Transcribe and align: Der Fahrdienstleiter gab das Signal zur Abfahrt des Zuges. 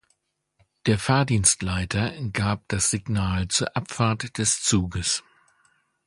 Der 0.87 0.97
Fahrdienstleiter 0.97 2.11
gab 2.33 2.67
das 2.69 2.89
Signal 2.89 3.49
zur 3.49 3.77
Abfahrt 3.77 4.39
des 4.39 4.63
Zuges. 4.63 5.21